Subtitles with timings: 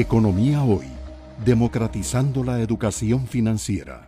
[0.00, 0.86] Economía Hoy,
[1.44, 4.06] democratizando la educación financiera.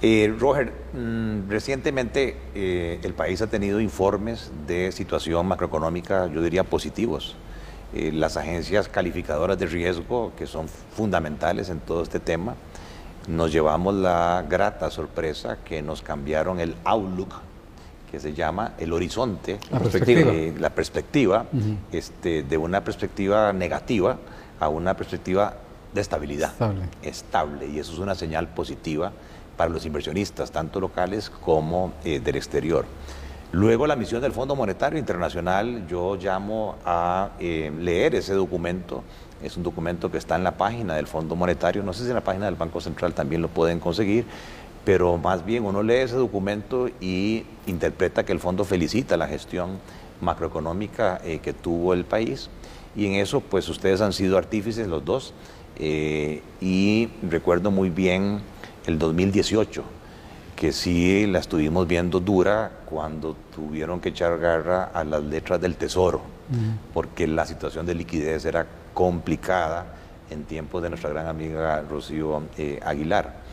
[0.00, 6.64] Eh, Roger, mm, recientemente eh, el país ha tenido informes de situación macroeconómica, yo diría
[6.64, 7.36] positivos.
[7.92, 12.54] Eh, las agencias calificadoras de riesgo, que son fundamentales en todo este tema,
[13.28, 17.42] nos llevamos la grata sorpresa que nos cambiaron el outlook,
[18.10, 21.46] que se llama el horizonte, la perspectiva, la perspectiva
[21.92, 24.18] este, de una perspectiva negativa
[24.60, 25.54] a una perspectiva
[25.92, 26.82] de estabilidad, estable.
[27.02, 29.12] estable, y eso es una señal positiva
[29.56, 32.86] para los inversionistas, tanto locales como eh, del exterior.
[33.50, 39.02] Luego la misión del Fondo Monetario Internacional, yo llamo a eh, leer ese documento.
[39.42, 42.14] Es un documento que está en la página del Fondo Monetario, no sé si en
[42.14, 44.26] la página del Banco Central también lo pueden conseguir,
[44.88, 49.80] pero más bien uno lee ese documento y interpreta que el fondo felicita la gestión
[50.22, 52.48] macroeconómica eh, que tuvo el país.
[52.96, 55.34] Y en eso pues ustedes han sido artífices los dos.
[55.78, 58.40] Y recuerdo muy bien
[58.86, 59.84] el 2018,
[60.56, 65.76] que sí la estuvimos viendo dura cuando tuvieron que echar garra a las letras del
[65.76, 66.22] tesoro,
[66.94, 69.84] porque la situación de liquidez era complicada
[70.30, 73.46] en tiempos de nuestra gran amiga Rocío eh, Aguilar.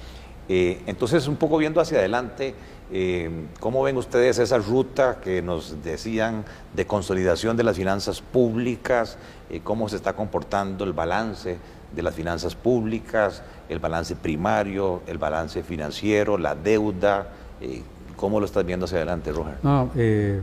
[0.48, 2.54] Eh, entonces, un poco viendo hacia adelante,
[2.92, 3.30] eh,
[3.60, 9.18] ¿cómo ven ustedes esa ruta que nos decían de consolidación de las finanzas públicas?
[9.64, 11.58] ¿Cómo se está comportando el balance
[11.96, 17.28] de las finanzas públicas, el balance primario, el balance financiero, la deuda.
[17.62, 17.82] Eh,
[18.16, 19.56] ¿Cómo lo estás viendo hacia adelante, Roger?
[19.64, 20.42] No, eh,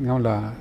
[0.00, 0.52] la,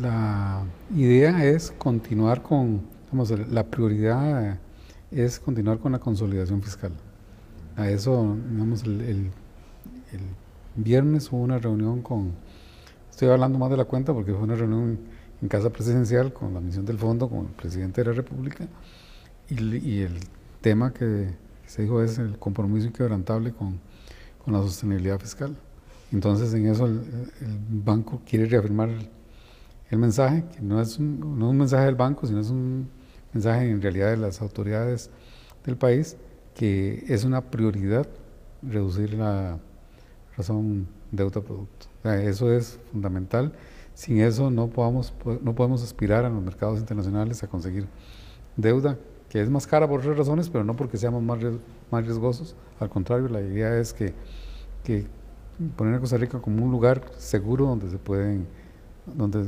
[0.00, 0.62] la,
[0.94, 4.58] idea es continuar con, vamos, la prioridad
[5.10, 6.92] es continuar con la consolidación fiscal.
[7.76, 9.30] A eso, digamos, el,
[10.76, 12.32] viernes hubo una reunión con,
[13.10, 14.98] estoy hablando más de la cuenta porque fue una reunión
[15.42, 18.66] en casa presidencial con la misión del fondo, con el presidente de la República,
[19.48, 20.18] y, el
[20.60, 21.34] tema que
[21.66, 23.78] se dijo es el compromiso inquebrantable con,
[24.42, 25.56] con la sostenibilidad fiscal.
[26.12, 27.02] Entonces en eso el,
[27.68, 28.88] banco quiere reafirmar
[29.90, 32.88] el, mensaje, que no es, no es un mensaje del banco, sino es un
[33.32, 35.10] mensaje en realidad de las autoridades
[35.64, 36.16] del país,
[36.56, 38.08] que es una prioridad
[38.62, 39.58] reducir la
[40.36, 41.86] razón deuda-producto.
[42.04, 43.52] eso es fundamental.
[43.94, 47.86] Sin eso no podamos, no podemos aspirar a los mercados internacionales a conseguir
[48.56, 51.38] deuda que es más cara por otras razones, pero no porque seamos más,
[51.90, 52.54] más riesgosos.
[52.78, 54.14] Al contrario, la idea es que,
[54.84, 55.06] que
[55.76, 58.46] poner a Costa Rica como un lugar seguro donde se pueden,
[59.06, 59.44] donde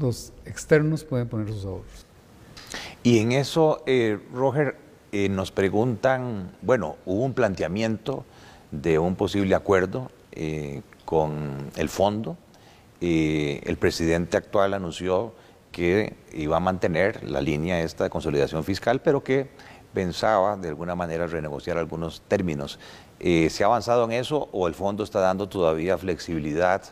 [0.00, 2.06] los externos pueden poner sus ahorros.
[3.02, 4.76] Y en eso, eh, Roger,
[5.12, 8.24] eh, nos preguntan, bueno, hubo un planteamiento
[8.70, 12.36] de un posible acuerdo eh, con el fondo.
[13.00, 15.32] el presidente actual anunció
[15.70, 19.48] que iba a mantener la línea esta de consolidación fiscal, pero que
[19.92, 22.78] pensaba de alguna manera renegociar algunos términos.
[23.20, 26.82] Eh, ¿Se ha avanzado en eso o el fondo está dando todavía flexibilidad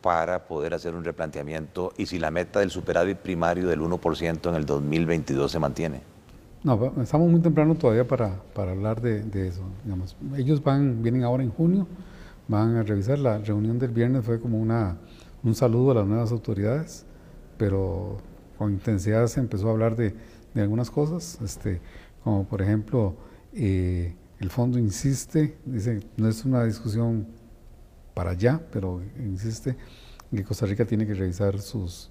[0.00, 4.54] para poder hacer un replanteamiento y si la meta del superávit primario del 1% en
[4.54, 6.13] el 2022 se mantiene?
[6.64, 9.62] No, estamos muy temprano todavía para, para hablar de, de, eso.
[10.36, 11.86] Ellos van, vienen ahora en junio,
[12.48, 13.18] van a revisar.
[13.18, 14.96] La reunión del viernes fue como una,
[15.42, 17.06] un saludo a las nuevas autoridades
[17.56, 18.18] pero
[18.58, 20.14] con intensidad se empezó a hablar de,
[20.54, 21.80] algunas cosas, este,
[22.22, 23.16] como por ejemplo,
[23.52, 27.26] eh, el fondo insiste, dice, no es una discusión
[28.14, 29.76] para allá, pero insiste
[30.30, 32.10] que Costa Rica tiene que revisar sus,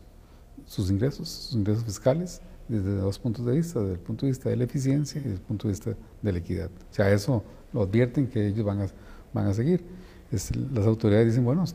[0.66, 4.50] sus ingresos, sus ingresos fiscales, desde dos puntos de vista, desde el punto de vista
[4.50, 6.69] de la eficiencia y desde el punto de vista de la equidad.
[6.91, 7.44] O sea, eso
[7.74, 8.88] lo advierten que ellos van a,
[9.34, 9.84] van a seguir.
[10.31, 11.66] las autoridades dicen, bueno,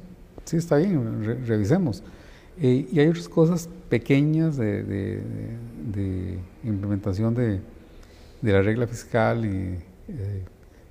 [0.44, 2.02] sí está bien, revisemos.
[2.60, 5.22] Eh, y hay otras cosas pequeñas de,
[6.64, 7.60] implementación de,
[8.42, 9.78] la regla fiscal y
[10.08, 10.44] eh,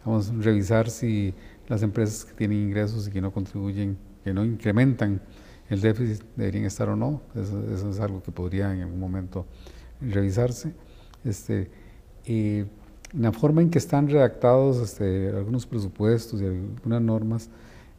[0.06, 1.34] vamos a revisar si
[1.68, 5.22] las empresas que tienen ingresos y que no contribuyen, que no incrementan
[5.70, 7.22] el déficit deberían estar o no.
[7.36, 9.46] Eso, es algo que podría en algún momento
[10.02, 10.74] revisarse.
[11.24, 11.70] Este,
[13.14, 17.50] la forma en que están redactados este, algunos presupuestos y algunas normas,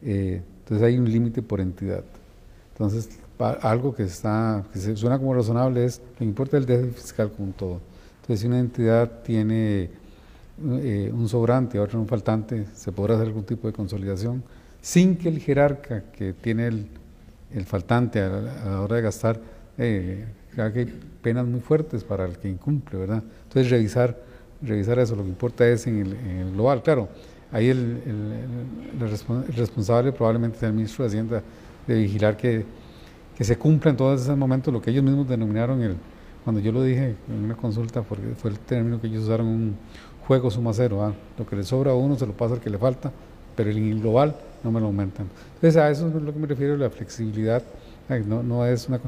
[0.01, 2.03] eh, entonces hay un límite por entidad.
[2.73, 3.09] Entonces,
[3.61, 7.79] algo que, está, que suena como razonable es, que importa el déficit fiscal como todo.
[8.21, 9.89] Entonces, si una entidad tiene
[10.81, 14.43] eh, un sobrante y otra un faltante, se podrá hacer algún tipo de consolidación
[14.81, 16.87] sin que el jerarca que tiene el,
[17.53, 19.39] el faltante a la, hora de gastar
[19.79, 20.25] eh,
[20.57, 20.85] haga
[21.21, 23.23] penas muy fuertes para el que incumple, ¿verdad?
[23.43, 24.17] Entonces, revisar,
[24.61, 26.83] revisar eso, lo que importa es en el, global.
[26.83, 27.09] Claro,
[27.51, 28.01] ahí el,
[29.55, 31.41] responsable probablemente sea el ministro de Hacienda
[31.87, 32.65] de vigilar que,
[33.35, 35.95] que se cumpla en todos esos momentos lo que ellos mismos denominaron el,
[36.43, 39.75] cuando yo lo dije en una consulta, porque fue el término que ellos usaron, un
[40.27, 41.13] juego suma cero, ¿ah?
[41.37, 43.11] lo que le sobra a uno se lo pasa al que le falta,
[43.55, 45.27] pero en el global no me lo aumentan.
[45.55, 47.63] Entonces a eso es lo que me refiero, la flexibilidad,
[48.27, 48.99] no, no es una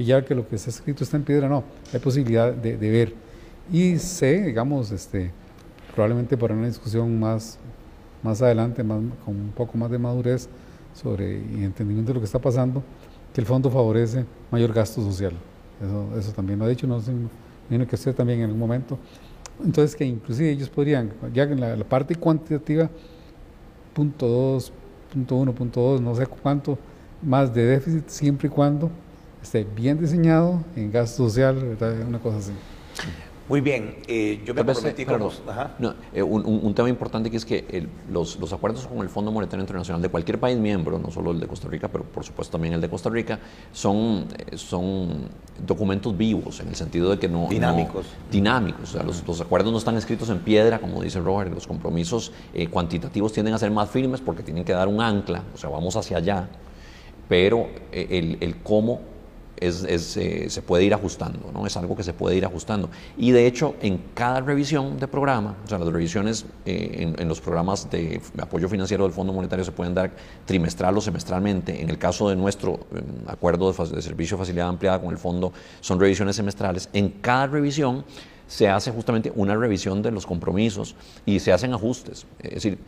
[0.00, 1.62] que ya que lo que está escrito está en piedra, no,
[1.92, 3.12] hay posibilidad de, ver.
[3.70, 5.30] Y sé, digamos, este,
[5.94, 7.58] probablemente para una discusión más,
[8.22, 10.48] más adelante, más, con un poco más de madurez
[10.94, 12.82] sobre y entendimiento de lo que está pasando,
[13.34, 15.34] que el fondo favorece mayor gasto social.
[15.84, 17.12] Eso, eso también lo ha dicho, no sé,
[17.68, 18.98] que usted también en algún momento.
[19.62, 22.88] Entonces, que inclusive ellos podrían, ya en la, parte cuantitativa,
[23.92, 24.72] punto 2,
[25.12, 26.78] punto 1, punto 2, no sé cuánto
[27.20, 28.90] más de déficit, siempre y cuando
[29.42, 31.76] esté bien diseñado en gasto social,
[32.06, 32.52] una cosa así.
[33.50, 35.22] Muy bien, eh, yo me comprometí con
[36.14, 40.00] eh, un, tema importante que es que los, los, acuerdos con el Fondo Monetario Internacional
[40.00, 42.80] de cualquier país miembro, no solo el de Costa Rica, pero por supuesto también el
[42.80, 43.40] de Costa Rica,
[43.72, 45.28] son, eh, son
[45.66, 47.48] documentos vivos en el sentido de que no...
[47.50, 48.06] Dinámicos.
[48.30, 51.66] dinámicos, o sea, los, los, acuerdos no están escritos en piedra, como dice Robert, los
[51.66, 52.30] compromisos
[52.70, 55.96] cuantitativos tienden a ser más firmes porque tienen que dar un ancla, o sea, vamos
[55.96, 56.48] hacia allá,
[57.28, 59.00] pero el, el cómo
[59.60, 61.66] es, eh, se puede ir ajustando, ¿no?
[61.66, 62.88] es algo que se puede ir ajustando.
[63.16, 67.40] Y de hecho, en cada revisión de programa, o sea, las revisiones eh, en, los
[67.40, 70.12] programas de apoyo financiero del Fondo Monetario se pueden dar
[70.46, 71.80] trimestral o semestralmente.
[71.82, 75.18] En el caso de nuestro eh, acuerdo de, de servicio de facilidad ampliada con el
[75.18, 76.88] fondo, son revisiones semestrales.
[76.92, 78.04] En cada revisión
[78.46, 82.26] se hace justamente una revisión de los compromisos y se hacen ajustes.
[82.40, 82.78] Es decir,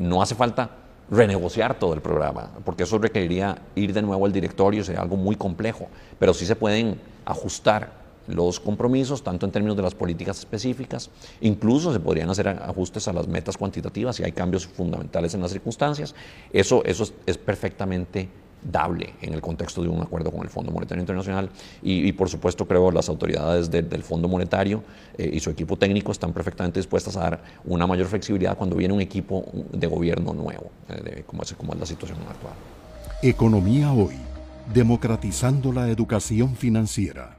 [0.00, 0.79] no hace falta
[1.10, 5.36] renegociar todo el programa, porque eso requeriría ir de nuevo al directorio, sería algo muy
[5.36, 11.10] complejo, pero sí se pueden ajustar los compromisos, tanto en términos de las políticas específicas,
[11.40, 15.50] incluso se podrían hacer ajustes a las metas cuantitativas si hay cambios fundamentales en las
[15.50, 16.14] circunstancias.
[16.52, 18.28] Eso, eso es perfectamente
[18.62, 21.50] dable en el contexto de un acuerdo con el Fondo Monetario Internacional
[21.82, 24.82] y, por supuesto creo las autoridades del Fondo Monetario
[25.16, 28.94] eh, y su equipo técnico están perfectamente dispuestas a dar una mayor flexibilidad cuando viene
[28.94, 32.54] un equipo de gobierno nuevo, eh, como, es, como es la situación actual.
[33.22, 34.16] Economía hoy,
[34.72, 37.36] democratizando la educación financiera.